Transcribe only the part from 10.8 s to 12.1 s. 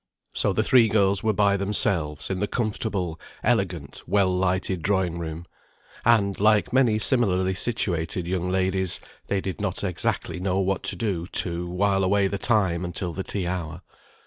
to do to while